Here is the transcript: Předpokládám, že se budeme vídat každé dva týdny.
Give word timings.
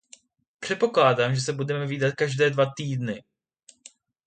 Předpokládám, 0.59 1.35
že 1.35 1.41
se 1.41 1.53
budeme 1.53 1.87
vídat 1.87 2.13
každé 2.15 2.49
dva 2.49 2.65
týdny. 2.77 3.23